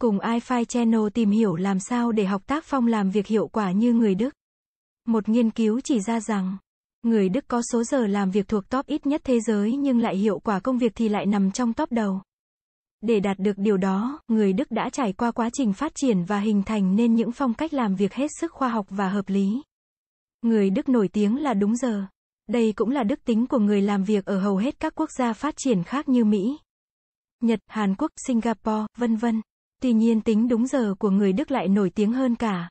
[0.00, 3.72] Cùng iFi Channel tìm hiểu làm sao để học tác phong làm việc hiệu quả
[3.72, 4.34] như người Đức.
[5.06, 6.56] Một nghiên cứu chỉ ra rằng,
[7.02, 10.16] người Đức có số giờ làm việc thuộc top ít nhất thế giới nhưng lại
[10.16, 12.22] hiệu quả công việc thì lại nằm trong top đầu.
[13.00, 16.40] Để đạt được điều đó, người Đức đã trải qua quá trình phát triển và
[16.40, 19.62] hình thành nên những phong cách làm việc hết sức khoa học và hợp lý.
[20.42, 22.06] Người Đức nổi tiếng là đúng giờ.
[22.46, 25.32] Đây cũng là đức tính của người làm việc ở hầu hết các quốc gia
[25.32, 26.58] phát triển khác như Mỹ,
[27.40, 29.40] Nhật, Hàn Quốc, Singapore, vân vân.
[29.80, 32.70] Tuy nhiên tính đúng giờ của người Đức lại nổi tiếng hơn cả.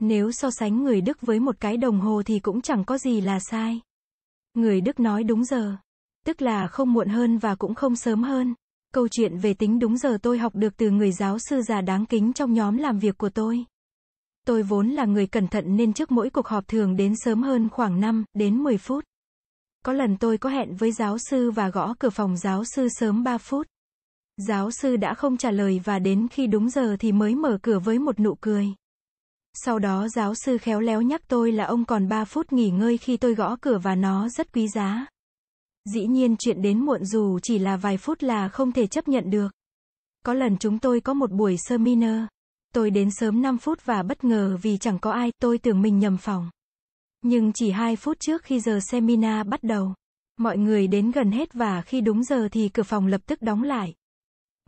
[0.00, 3.20] Nếu so sánh người Đức với một cái đồng hồ thì cũng chẳng có gì
[3.20, 3.80] là sai.
[4.54, 5.76] Người Đức nói đúng giờ,
[6.26, 8.54] tức là không muộn hơn và cũng không sớm hơn.
[8.94, 12.06] Câu chuyện về tính đúng giờ tôi học được từ người giáo sư già đáng
[12.06, 13.64] kính trong nhóm làm việc của tôi.
[14.46, 17.68] Tôi vốn là người cẩn thận nên trước mỗi cuộc họp thường đến sớm hơn
[17.68, 19.04] khoảng 5 đến 10 phút.
[19.84, 23.24] Có lần tôi có hẹn với giáo sư và gõ cửa phòng giáo sư sớm
[23.24, 23.66] 3 phút.
[24.36, 27.78] Giáo sư đã không trả lời và đến khi đúng giờ thì mới mở cửa
[27.78, 28.66] với một nụ cười.
[29.54, 32.98] Sau đó giáo sư khéo léo nhắc tôi là ông còn 3 phút nghỉ ngơi
[32.98, 35.06] khi tôi gõ cửa và nó rất quý giá.
[35.94, 39.30] Dĩ nhiên chuyện đến muộn dù chỉ là vài phút là không thể chấp nhận
[39.30, 39.52] được.
[40.24, 42.24] Có lần chúng tôi có một buổi seminar.
[42.74, 45.98] Tôi đến sớm 5 phút và bất ngờ vì chẳng có ai, tôi tưởng mình
[45.98, 46.50] nhầm phòng.
[47.22, 49.94] Nhưng chỉ 2 phút trước khi giờ seminar bắt đầu,
[50.36, 53.62] mọi người đến gần hết và khi đúng giờ thì cửa phòng lập tức đóng
[53.62, 53.94] lại.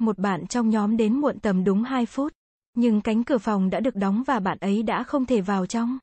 [0.00, 2.32] Một bạn trong nhóm đến muộn tầm đúng 2 phút,
[2.74, 5.98] nhưng cánh cửa phòng đã được đóng và bạn ấy đã không thể vào trong.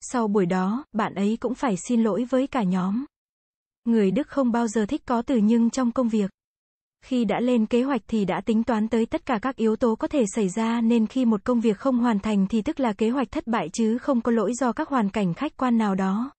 [0.00, 3.04] Sau buổi đó, bạn ấy cũng phải xin lỗi với cả nhóm.
[3.84, 6.30] Người Đức không bao giờ thích có từ nhưng trong công việc.
[7.04, 9.94] Khi đã lên kế hoạch thì đã tính toán tới tất cả các yếu tố
[9.96, 12.92] có thể xảy ra nên khi một công việc không hoàn thành thì tức là
[12.92, 15.94] kế hoạch thất bại chứ không có lỗi do các hoàn cảnh khách quan nào
[15.94, 16.30] đó.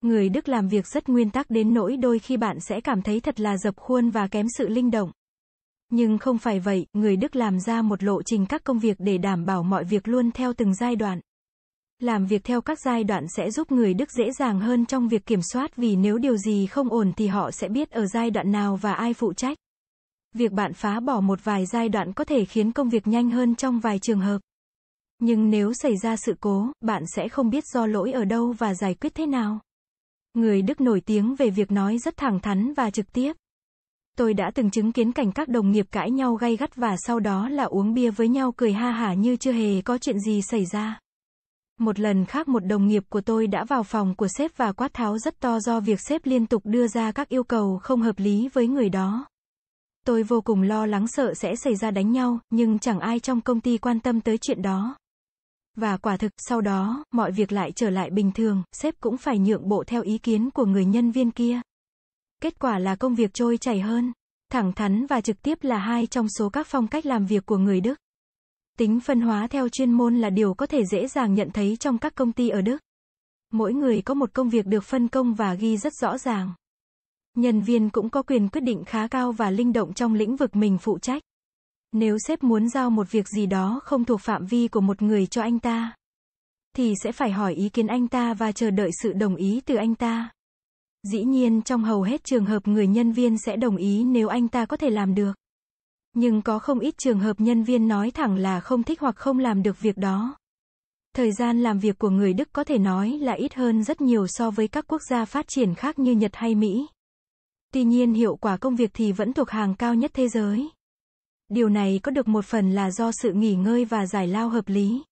[0.00, 3.20] Người Đức làm việc rất nguyên tắc đến nỗi đôi khi bạn sẽ cảm thấy
[3.20, 5.10] thật là dập khuôn và kém sự linh động.
[5.90, 9.18] Nhưng không phải vậy, người Đức làm ra một lộ trình các công việc để
[9.18, 11.20] đảm bảo mọi việc luôn theo từng giai đoạn.
[11.98, 15.26] Làm việc theo các giai đoạn sẽ giúp người Đức dễ dàng hơn trong việc
[15.26, 18.52] kiểm soát vì nếu điều gì không ổn thì họ sẽ biết ở giai đoạn
[18.52, 19.58] nào và ai phụ trách.
[20.34, 23.54] Việc bạn phá bỏ một vài giai đoạn có thể khiến công việc nhanh hơn
[23.54, 24.38] trong vài trường hợp.
[25.18, 28.74] Nhưng nếu xảy ra sự cố, bạn sẽ không biết do lỗi ở đâu và
[28.74, 29.60] giải quyết thế nào.
[30.34, 33.32] Người Đức nổi tiếng về việc nói rất thẳng thắn và trực tiếp.
[34.16, 37.20] Tôi đã từng chứng kiến cảnh các đồng nghiệp cãi nhau gay gắt và sau
[37.20, 40.42] đó là uống bia với nhau cười ha hả như chưa hề có chuyện gì
[40.42, 41.00] xảy ra.
[41.80, 44.94] Một lần khác một đồng nghiệp của tôi đã vào phòng của sếp và quát
[44.94, 48.18] tháo rất to do việc sếp liên tục đưa ra các yêu cầu không hợp
[48.18, 49.26] lý với người đó.
[50.06, 53.40] Tôi vô cùng lo lắng sợ sẽ xảy ra đánh nhau, nhưng chẳng ai trong
[53.40, 54.96] công ty quan tâm tới chuyện đó.
[55.76, 59.38] Và quả thực, sau đó, mọi việc lại trở lại bình thường, sếp cũng phải
[59.38, 61.60] nhượng bộ theo ý kiến của người nhân viên kia.
[62.42, 64.12] Kết quả là công việc trôi chảy hơn.
[64.52, 67.58] Thẳng thắn và trực tiếp là hai trong số các phong cách làm việc của
[67.58, 67.94] người Đức.
[68.78, 71.98] Tính phân hóa theo chuyên môn là điều có thể dễ dàng nhận thấy trong
[71.98, 72.78] các công ty ở Đức.
[73.52, 76.54] Mỗi người có một công việc được phân công và ghi rất rõ ràng.
[77.36, 80.56] Nhân viên cũng có quyền quyết định khá cao và linh động trong lĩnh vực
[80.56, 81.22] mình phụ trách.
[81.92, 85.26] Nếu sếp muốn giao một việc gì đó không thuộc phạm vi của một người
[85.26, 85.94] cho anh ta,
[86.76, 89.74] thì sẽ phải hỏi ý kiến anh ta và chờ đợi sự đồng ý từ
[89.74, 90.30] anh ta.
[91.12, 94.48] Dĩ nhiên, trong hầu hết trường hợp người nhân viên sẽ đồng ý nếu anh
[94.48, 95.32] ta có thể làm được.
[96.14, 99.38] Nhưng có không ít trường hợp nhân viên nói thẳng là không thích hoặc không
[99.38, 100.36] làm được việc đó.
[101.14, 104.26] Thời gian làm việc của người Đức có thể nói là ít hơn rất nhiều
[104.26, 106.86] so với các quốc gia phát triển khác như Nhật hay Mỹ.
[107.72, 110.68] Tuy nhiên, hiệu quả công việc thì vẫn thuộc hàng cao nhất thế giới.
[111.48, 114.68] Điều này có được một phần là do sự nghỉ ngơi và giải lao hợp
[114.68, 115.02] lý.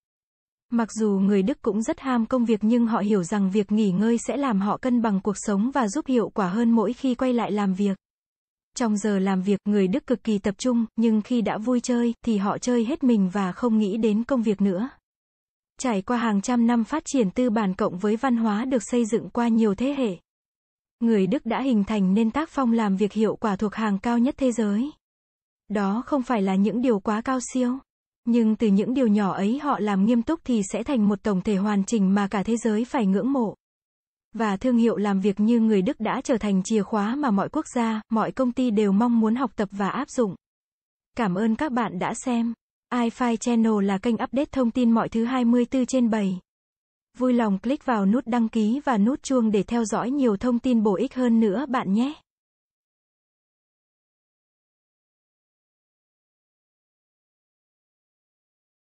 [0.74, 3.90] Mặc dù người Đức cũng rất ham công việc nhưng họ hiểu rằng việc nghỉ
[3.90, 7.14] ngơi sẽ làm họ cân bằng cuộc sống và giúp hiệu quả hơn mỗi khi
[7.14, 7.98] quay lại làm việc.
[8.76, 12.14] Trong giờ làm việc, người Đức cực kỳ tập trung, nhưng khi đã vui chơi,
[12.24, 14.88] thì họ chơi hết mình và không nghĩ đến công việc nữa.
[15.80, 19.04] Trải qua hàng trăm năm phát triển tư bản cộng với văn hóa được xây
[19.04, 20.16] dựng qua nhiều thế hệ.
[21.00, 24.18] Người Đức đã hình thành nên tác phong làm việc hiệu quả thuộc hàng cao
[24.18, 24.90] nhất thế giới.
[25.68, 27.78] Đó không phải là những điều quá cao siêu.
[28.24, 31.40] Nhưng từ những điều nhỏ ấy họ làm nghiêm túc thì sẽ thành một tổng
[31.40, 33.54] thể hoàn chỉnh mà cả thế giới phải ngưỡng mộ.
[34.34, 37.48] Và thương hiệu làm việc như người Đức đã trở thành chìa khóa mà mọi
[37.48, 40.34] quốc gia, mọi công ty đều mong muốn học tập và áp dụng.
[41.16, 42.54] Cảm ơn các bạn đã xem.
[42.92, 46.38] iFi Channel là kênh update thông tin mọi thứ 24 trên 7.
[47.18, 50.58] Vui lòng click vào nút đăng ký và nút chuông để theo dõi nhiều thông
[50.58, 52.14] tin bổ ích hơn nữa bạn nhé.